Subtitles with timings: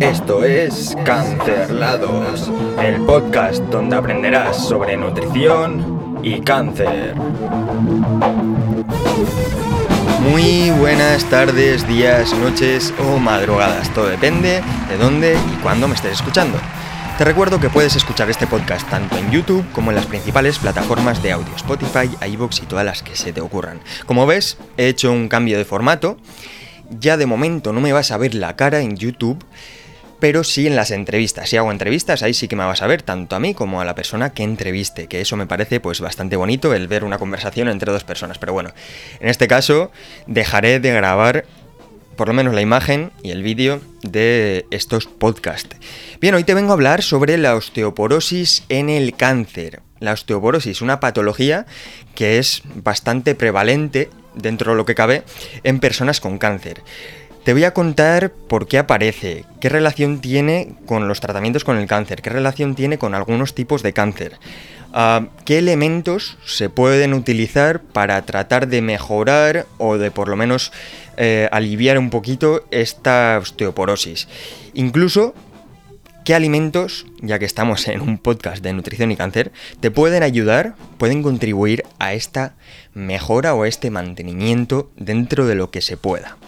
[0.00, 2.50] Esto es Cancerlados,
[2.80, 7.16] el podcast donde aprenderás sobre nutrición y cáncer.
[10.20, 16.12] Muy buenas tardes, días, noches o madrugadas, todo depende de dónde y cuándo me estés
[16.12, 16.58] escuchando.
[17.18, 21.20] Te recuerdo que puedes escuchar este podcast tanto en YouTube como en las principales plataformas
[21.20, 23.80] de audio, Spotify, iVoox y todas las que se te ocurran.
[24.06, 26.16] Como ves, he hecho un cambio de formato.
[27.00, 29.44] Ya de momento no me vas a ver la cara en YouTube,
[30.20, 31.48] pero sí en las entrevistas.
[31.48, 33.84] Si hago entrevistas, ahí sí que me vas a ver, tanto a mí como a
[33.84, 37.68] la persona que entreviste, que eso me parece pues bastante bonito el ver una conversación
[37.68, 38.38] entre dos personas.
[38.38, 38.70] Pero bueno,
[39.20, 39.90] en este caso
[40.26, 41.44] dejaré de grabar
[42.16, 45.76] por lo menos la imagen y el vídeo de estos podcasts.
[46.20, 49.82] Bien, hoy te vengo a hablar sobre la osteoporosis en el cáncer.
[50.00, 51.64] La osteoporosis, una patología
[52.16, 55.22] que es bastante prevalente dentro de lo que cabe
[55.62, 56.82] en personas con cáncer.
[57.44, 61.86] Te voy a contar por qué aparece, qué relación tiene con los tratamientos con el
[61.86, 64.38] cáncer, qué relación tiene con algunos tipos de cáncer.
[64.92, 70.72] Ah, ¿Qué elementos se pueden utilizar para tratar de mejorar o de por lo menos
[71.16, 74.28] eh, aliviar un poquito esta osteoporosis?
[74.74, 75.34] Incluso,
[76.24, 80.74] ¿qué alimentos, ya que estamos en un podcast de nutrición y cáncer, te pueden ayudar,
[80.96, 82.56] pueden contribuir a esta
[82.94, 86.38] mejora o a este mantenimiento dentro de lo que se pueda?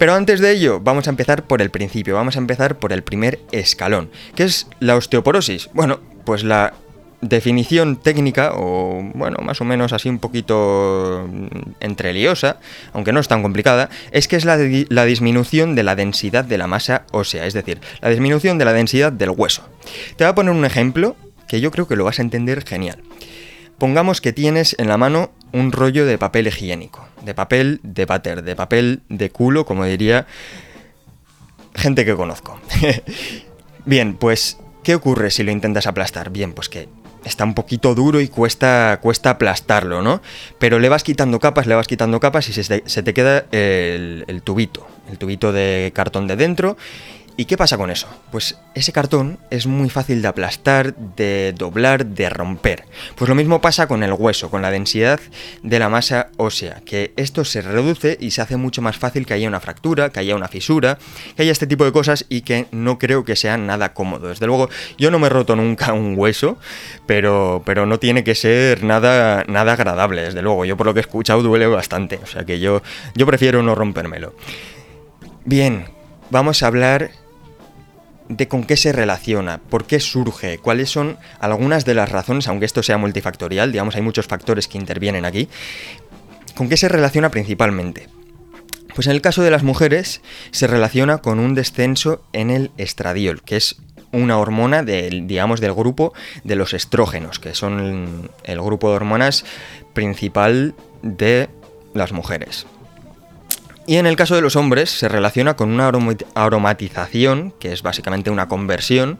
[0.00, 3.02] Pero antes de ello, vamos a empezar por el principio, vamos a empezar por el
[3.02, 5.68] primer escalón, que es la osteoporosis.
[5.74, 6.72] Bueno, pues la
[7.20, 11.48] definición técnica, o bueno, más o menos así un poquito mm,
[11.80, 12.60] entreliosa,
[12.94, 14.56] aunque no es tan complicada, es que es la,
[14.88, 18.72] la, disminución de la densidad de la masa ósea, es decir, la disminución de la
[18.72, 19.68] densidad del hueso.
[20.16, 21.14] Te voy a poner un ejemplo
[21.46, 23.02] que yo creo que lo vas a entender genial.
[23.80, 28.44] Pongamos que tienes en la mano un rollo de papel higiénico, de papel de váter,
[28.44, 30.28] de papel de culo, como diría
[31.74, 32.60] gente que conozco.
[33.84, 36.30] Bien, pues ¿Qué ocurre si lo intentas aplastar?
[36.30, 36.88] Bien, pues que
[37.24, 40.22] está un poquito duro y cuesta, cuesta aplastarlo, ¿no?
[40.58, 44.86] Pero le vas quitando capas, le vas quitando capas y se, te queda el tubito,
[45.10, 46.78] el tubito de cartón de dentro
[47.40, 48.06] ¿Y qué pasa con eso?
[48.30, 52.84] Pues ese cartón es muy fácil de aplastar, de doblar, de romper.
[53.14, 55.18] Pues lo mismo pasa con el hueso, con la densidad
[55.62, 59.32] de la masa ósea, que esto se reduce y se hace mucho más fácil que
[59.32, 60.98] haya una fractura, que haya una fisura,
[61.34, 64.28] que haya este tipo de cosas y que no creo que sea nada cómodo.
[64.28, 64.68] Desde luego,
[64.98, 66.58] yo no me he roto nunca un hueso,
[67.06, 70.66] pero, pero no tiene que ser nada, nada agradable, desde luego.
[70.66, 72.82] Yo por lo que he escuchado duele bastante, o sea que yo,
[73.14, 74.34] yo prefiero no rompérmelo.
[75.46, 75.86] Bien,
[76.28, 77.12] vamos a hablar
[78.30, 82.64] de con qué se relaciona, por qué surge, cuáles son algunas de las razones, aunque
[82.64, 85.48] esto sea multifactorial, digamos, hay muchos factores que intervienen aquí,
[86.54, 88.08] con qué se relaciona principalmente.
[88.94, 93.42] Pues en el caso de las mujeres se relaciona con un descenso en el estradiol,
[93.42, 93.76] que es
[94.12, 96.12] una hormona del, digamos, del grupo
[96.44, 99.44] de los estrógenos, que son el grupo de hormonas
[99.92, 101.48] principal de
[101.94, 102.66] las mujeres.
[103.90, 105.90] Y en el caso de los hombres se relaciona con una
[106.36, 109.18] aromatización, que es básicamente una conversión,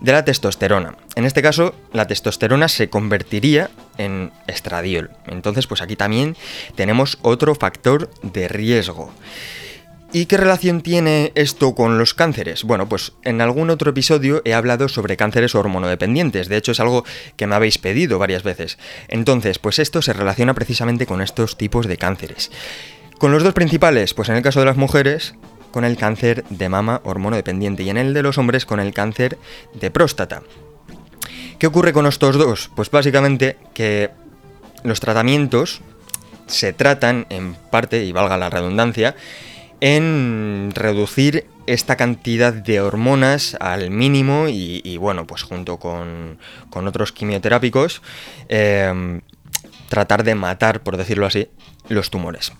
[0.00, 0.94] de la testosterona.
[1.16, 5.10] En este caso, la testosterona se convertiría en estradiol.
[5.26, 6.36] Entonces, pues aquí también
[6.76, 9.12] tenemos otro factor de riesgo.
[10.12, 12.62] ¿Y qué relación tiene esto con los cánceres?
[12.62, 17.04] Bueno, pues en algún otro episodio he hablado sobre cánceres hormonodependientes, de hecho es algo
[17.34, 18.78] que me habéis pedido varias veces.
[19.08, 22.52] Entonces, pues esto se relaciona precisamente con estos tipos de cánceres.
[23.24, 25.34] Con los dos principales, pues en el caso de las mujeres,
[25.70, 29.38] con el cáncer de mama hormonodependiente y en el de los hombres con el cáncer
[29.72, 30.42] de próstata.
[31.58, 32.70] ¿Qué ocurre con estos dos?
[32.76, 34.10] Pues básicamente que
[34.82, 35.80] los tratamientos
[36.48, 39.16] se tratan en parte, y valga la redundancia,
[39.80, 46.38] en reducir esta cantidad de hormonas al mínimo y, bueno, pues junto con,
[46.70, 48.02] otros quimioterápicos,
[48.50, 49.22] eh,
[49.88, 51.48] tratar de matar, por decirlo así,
[51.88, 52.52] los tumores.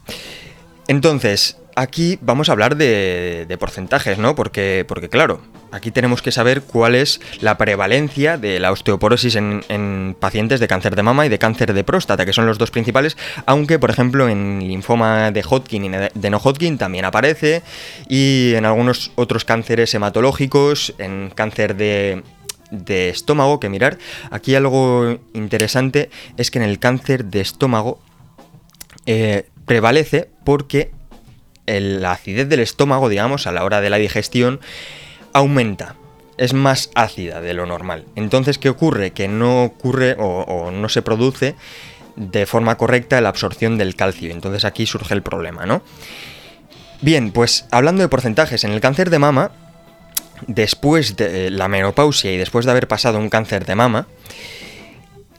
[0.86, 4.34] Entonces, aquí vamos a hablar de, porcentajes, ¿no?
[4.34, 5.40] Porque, porque, claro,
[5.72, 10.94] aquí tenemos que saber cuál es la prevalencia de la osteoporosis en, pacientes de cáncer
[10.96, 13.16] de mama y de cáncer de próstata, que son los dos principales,
[13.46, 17.62] aunque, por ejemplo, en linfoma de Hodgkin y de no Hodgkin también aparece,
[18.08, 22.22] y en algunos otros cánceres hematológicos, en cáncer de
[22.70, 23.98] de estómago, que mirar,
[24.30, 28.00] aquí algo interesante es que en el cáncer de estómago
[29.06, 30.90] eh, prevalece porque
[31.66, 34.60] la acidez del estómago, digamos, a la hora de la digestión,
[35.32, 35.96] aumenta.
[36.36, 38.06] Es más ácida de lo normal.
[38.16, 39.12] Entonces, ¿qué ocurre?
[39.12, 41.54] Que no ocurre o, no se produce
[42.16, 44.30] de forma correcta la absorción del calcio.
[44.32, 45.82] Entonces aquí surge el problema, ¿no?
[47.00, 49.52] Bien, pues hablando de porcentajes, en el cáncer de mama
[50.46, 54.06] después de la menopausia y después de haber pasado un cáncer de mama,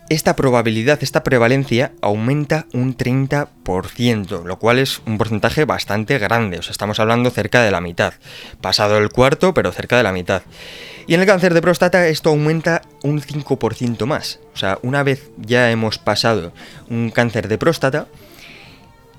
[0.09, 6.61] esta probabilidad, esta prevalencia aumenta un 30%, lo cual es un porcentaje bastante grande, o
[6.61, 8.13] sea, estamos hablando cerca de la mitad.
[8.61, 10.43] Pasado el cuarto, pero cerca de la mitad.
[11.07, 14.39] Y en el cáncer de próstata esto aumenta un 5% más.
[14.53, 16.53] O sea, una vez ya hemos pasado
[16.89, 18.07] un cáncer de próstata,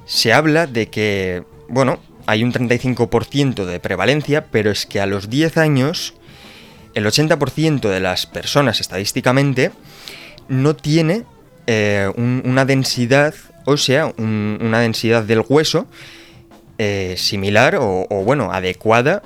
[0.04, 5.30] se habla de que, bueno, hay un 35% de prevalencia, pero es que a los
[5.30, 6.14] 10 años,
[6.94, 9.72] el 80% de las personas estadísticamente,
[10.48, 11.24] no tiene
[11.66, 13.34] eh, una densidad
[13.64, 15.86] ósea, una densidad del hueso
[16.78, 19.22] eh, similar o, bueno, adecuada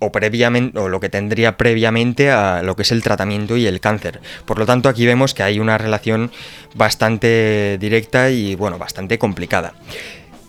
[0.00, 3.80] o previamente o lo que tendría previamente a lo que es el tratamiento y el
[3.80, 4.20] cáncer.
[4.44, 6.30] Por lo tanto, aquí vemos que hay una relación
[6.74, 9.74] bastante directa y bueno, bastante complicada.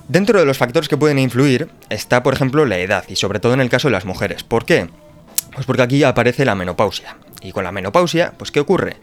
[0.07, 3.53] Dentro de los factores que pueden influir está, por ejemplo, la edad y sobre todo
[3.53, 4.43] en el caso de las mujeres.
[4.43, 4.87] ¿Por qué?
[5.57, 7.17] Pues porque aquí aparece la menopausia.
[7.41, 8.97] Y con la menopausia, pues ¿qué ocurre?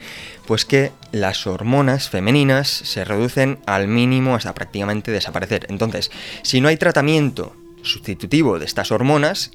[0.46, 5.66] Pues que las hormonas femeninas se reducen al mínimo hasta prácticamente desaparecer.
[5.68, 6.12] Entonces,
[6.42, 9.50] si no hay tratamiento sustitutivo de estas hormonas,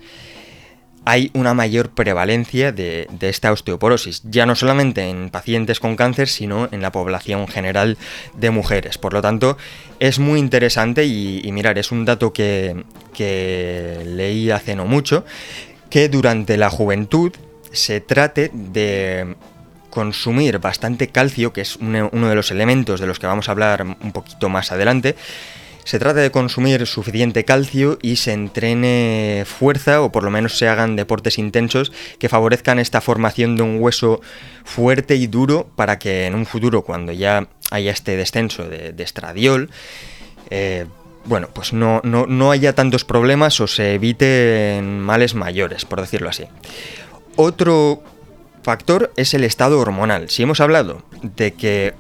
[1.06, 6.68] hay una mayor prevalencia de, esta osteoporosis, ya no solamente en pacientes con cáncer, sino
[6.74, 7.98] en la población general
[8.36, 8.98] de mujeres.
[8.98, 9.58] Por lo tanto,
[10.00, 15.24] es muy interesante y, mirar, es un dato que, que leí hace no mucho,
[15.90, 17.32] que durante la juventud
[17.72, 19.36] se trate de
[19.90, 23.84] consumir bastante calcio, que es uno de los elementos de los que vamos a hablar
[23.84, 25.16] un poquito más adelante,
[25.90, 30.68] se trata de consumir suficiente calcio y se entrene fuerza o por lo menos se
[30.68, 34.22] hagan deportes intensos que favorezcan esta formación de un hueso
[34.64, 39.72] fuerte y duro para que en un futuro cuando ya haya este descenso de, estradiol,
[40.52, 40.86] eh,
[41.26, 46.46] bueno, pues no, no haya tantos problemas o se eviten males mayores, por decirlo así.
[47.36, 48.04] Otro
[48.64, 50.30] factor es el estado hormonal.
[50.30, 51.94] Si hemos hablado de que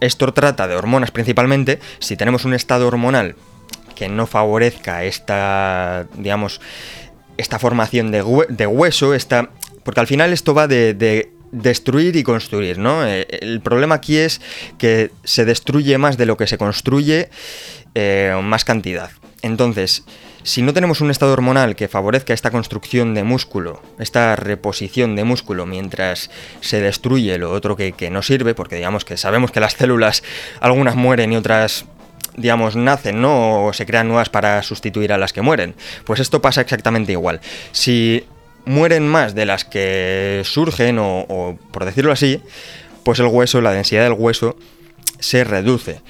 [0.00, 3.36] esto trata de hormonas principalmente, si tenemos un estado hormonal
[3.94, 6.60] que no favorezca esta, digamos,
[7.36, 8.22] esta formación de,
[8.66, 9.50] hueso, esta,
[9.82, 13.06] porque al final esto va de, destruir y construir, ¿no?
[13.06, 14.40] Eh, el problema aquí es
[14.76, 17.30] que se destruye más de lo que se construye,
[17.94, 19.10] eh, más cantidad.
[19.42, 20.04] Entonces,
[20.42, 25.24] si no tenemos un estado hormonal que favorezca esta construcción de músculo, esta reposición de
[25.24, 26.30] músculo mientras
[26.60, 30.22] se destruye lo otro que, no sirve, porque digamos que sabemos que las células,
[30.60, 31.86] algunas mueren y otras
[32.36, 33.64] digamos, nacen, ¿no?
[33.64, 35.76] O se crean nuevas para sustituir a las que mueren.
[36.04, 37.40] Pues esto pasa exactamente igual.
[37.70, 38.24] Si
[38.64, 42.40] mueren más de las que surgen, o, por decirlo así,
[43.02, 44.56] pues el hueso, la densidad del hueso,
[45.18, 46.00] se reduce.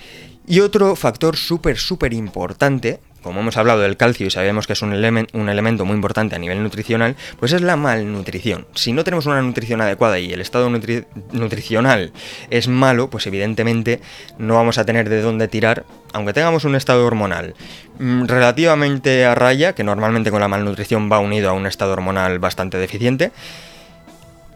[0.46, 4.82] Y otro factor súper, súper importante, como hemos hablado del calcio y sabemos que es
[4.82, 8.66] un, elemento muy importante a nivel nutricional, pues es la malnutrición.
[8.74, 12.12] Si no tenemos una nutrición adecuada y el estado nutricional
[12.50, 14.00] es malo, pues evidentemente
[14.38, 17.54] no vamos a tener de dónde tirar, aunque tengamos un estado hormonal
[17.98, 22.38] mm, relativamente a raya, que normalmente con la malnutrición va unido a un estado hormonal
[22.38, 23.32] bastante deficiente,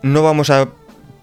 [0.02, 0.68] no vamos a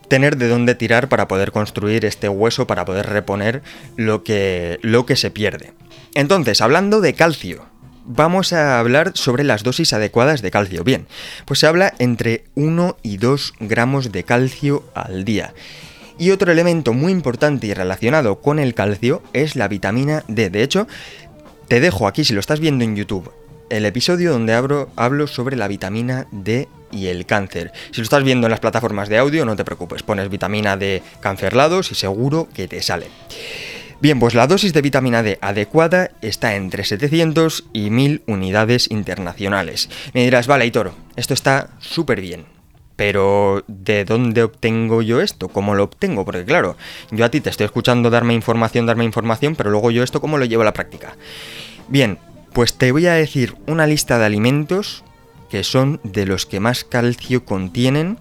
[0.08, 3.62] tener de dónde tirar para poder construir este hueso, para poder reponer
[3.96, 5.74] lo que, lo que se pierde.
[6.14, 7.66] Entonces, hablando de calcio,
[8.06, 10.84] vamos a hablar sobre las dosis adecuadas de calcio.
[10.84, 11.08] Bien,
[11.46, 15.54] pues se habla entre 1 y 2 gramos de calcio al día.
[16.18, 20.50] Y otro elemento muy importante y relacionado con el calcio es la vitamina D.
[20.50, 20.88] De hecho,
[21.68, 23.32] te dejo aquí, si lo estás viendo en YouTube,
[23.70, 27.72] el episodio donde hablo, sobre la vitamina D y el cáncer.
[27.92, 31.02] Si lo estás viendo en las plataformas de audio, no te preocupes, pones vitamina D
[31.20, 33.08] cancerlados y seguro que te sale.
[34.02, 39.90] Bien, pues la dosis de vitamina D adecuada está entre 700 y 1000 unidades internacionales.
[40.14, 42.46] Me dirás, vale, Toro, esto está súper bien.
[42.96, 45.50] Pero, ¿de dónde obtengo yo esto?
[45.50, 46.24] ¿Cómo lo obtengo?
[46.24, 46.78] Porque claro,
[47.12, 50.38] yo a ti te estoy escuchando darme información, darme información, pero luego yo esto, ¿cómo
[50.38, 51.18] lo llevo a la práctica?
[51.90, 52.18] Bien,
[52.56, 55.04] pues te voy a decir una lista de alimentos
[55.50, 58.18] que son de los que más calcio contienen.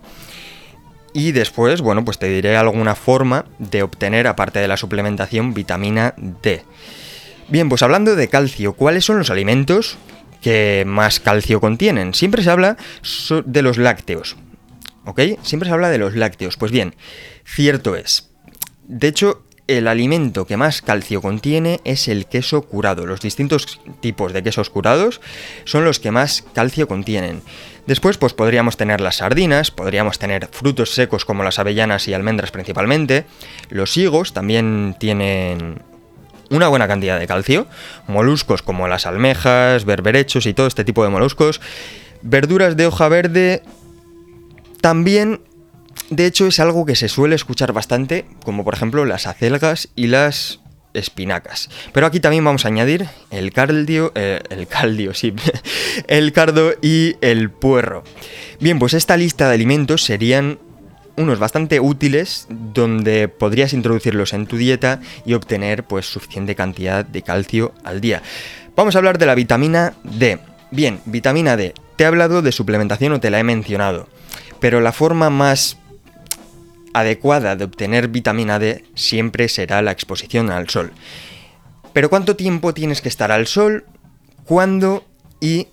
[1.13, 6.15] Y después, bueno, pues te diré alguna forma de obtener, aparte de la suplementación, vitamina
[6.43, 6.65] D.
[7.47, 9.99] Bien, pues hablando de calcio, ¿cuáles son los alimentos
[10.43, 12.13] que más calcio contienen?
[12.13, 12.77] Siempre se habla
[13.47, 14.37] de los lácteos.
[15.05, 15.21] ¿Ok?
[15.43, 16.57] Siempre se habla de los lácteos.
[16.57, 16.97] Pues bien,
[17.45, 18.33] cierto es.
[18.89, 23.07] De hecho, el alimento que más calcio contiene es el queso curado.
[23.07, 25.21] Los distintos tipos de quesos curados
[25.65, 27.43] son los que más calcio contienen.
[27.87, 32.51] Después pues podríamos tener las sardinas, podríamos tener frutos secos como las avellanas y almendras
[32.51, 33.27] principalmente.
[33.71, 35.83] Los higos también tienen
[36.51, 37.67] una buena cantidad de calcio.
[38.07, 41.61] Moluscos como las almejas, berberechos y todo este tipo de moluscos.
[42.23, 43.63] Verduras de hoja verde
[44.81, 45.41] También,
[46.11, 50.09] de hecho, es algo que se suele escuchar bastante, como por ejemplo las acelgas y
[50.09, 50.61] las
[50.95, 51.69] espinacas.
[51.93, 55.35] Pero aquí también vamos a añadir el cardio, eh, el caldio, sí,
[56.09, 58.05] el cardo y el puerro.
[58.61, 60.59] Bien, pues esta lista de alimentos serían
[61.17, 67.23] unos bastante útiles donde podrías introducirlos en tu dieta y obtener pues suficiente cantidad de
[67.23, 68.23] calcio al día.
[68.75, 70.39] Vamos a hablar de la vitamina D.
[70.71, 71.75] Bien, vitamina D.
[71.97, 74.09] Te he hablado de suplementación o te la he mencionado,
[74.59, 75.77] pero la forma más
[76.95, 80.93] adecuada de obtener vitamina D siempre será la exposición al sol.
[81.93, 83.85] Pero ¿cuánto tiempo tienes que estar al sol?
[84.45, 85.05] ¿Cuándo?
[85.41, 85.69] ¿Y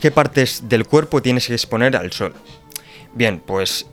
[0.00, 2.34] qué partes del cuerpo tienes que exponer al sol?
[3.14, 3.86] Bien, pues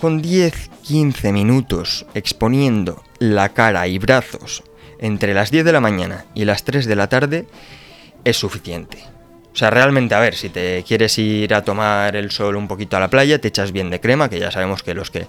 [0.00, 4.62] con 10-15 minutos exponiendo la cara y brazos
[4.98, 7.46] entre las 10 de la mañana y las 3 de la tarde
[8.24, 8.98] es suficiente.
[9.52, 12.96] O sea, realmente, a ver, si te quieres ir a tomar el sol un poquito
[12.96, 15.26] a la playa, te echas bien de crema, que ya sabemos que los que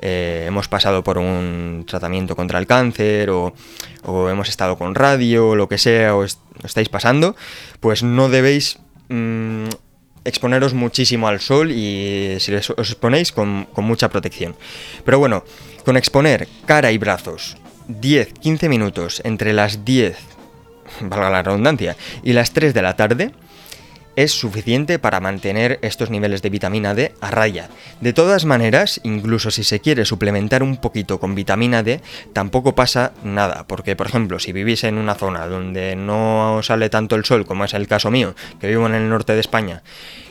[0.00, 3.52] eh, hemos pasado por un tratamiento contra el cáncer o,
[4.30, 7.34] hemos estado con radio o lo que sea, o estáis pasando,
[7.80, 8.78] pues no debéis
[9.08, 9.64] mm,
[10.24, 14.54] exponeros muchísimo al sol y si os exponéis con, con mucha protección.
[15.04, 15.42] Pero bueno,
[15.84, 17.56] con exponer cara y brazos
[17.88, 20.16] 10-15 minutos entre las 10,
[21.00, 23.32] valga la redundancia, y las 3 de la tarde,
[24.16, 27.68] es suficiente para mantener estos niveles de vitamina D a raya.
[28.00, 32.00] De todas maneras, incluso si se quiere suplementar un poquito con vitamina D,
[32.32, 37.16] tampoco pasa nada, porque por ejemplo, si vivís en una zona donde no sale tanto
[37.16, 39.82] el sol, como es el caso mío, que vivo en el norte de España,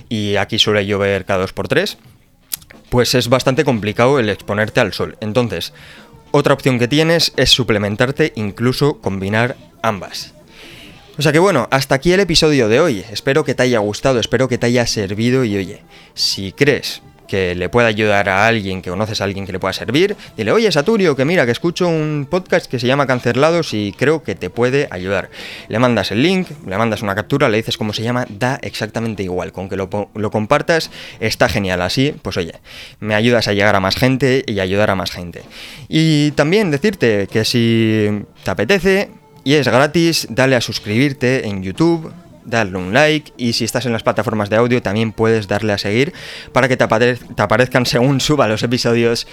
[0.09, 1.97] y aquí suele llover cada 2 por 3
[2.93, 5.17] pues es bastante complicado el exponerte al sol.
[5.19, 5.73] Entonces,
[6.29, 10.35] otra opción que tienes es suplementarte, incluso combinar ambas.
[11.15, 13.05] O sea que bueno, hasta aquí el episodio de hoy.
[13.12, 15.84] Espero que te haya gustado, espero que te haya servido y oye,
[16.15, 19.74] si crees que le pueda ayudar a alguien, que conoces a alguien que le pueda
[19.74, 23.93] servir, dile, oye Saturio, que mira, que escucho un podcast que se llama Cancelados y
[23.96, 25.29] creo que te puede ayudar.
[25.67, 29.22] Le mandas el link, le mandas una captura, le dices cómo se llama, da exactamente
[29.22, 30.89] igual, con que lo, lo compartas
[31.20, 32.53] está genial, así, pues oye,
[33.00, 35.43] me ayudas a llegar a más gente y ayudar a más gente.
[35.88, 39.10] Y también decirte que si te apetece,
[39.43, 42.12] y es gratis, dale a suscribirte en YouTube,
[42.45, 45.77] darle un like y si estás en las plataformas de audio también puedes darle a
[45.77, 46.13] seguir
[46.51, 49.27] para que te, aparezcan según suba los episodios.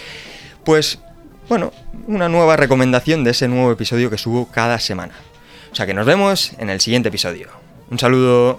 [0.65, 0.99] Pues
[1.49, 1.73] bueno,
[2.07, 5.15] una nueva recomendación de ese nuevo episodio que subo cada semana.
[5.73, 7.49] O sea que nos vemos en el siguiente episodio.
[7.91, 8.59] Un saludo.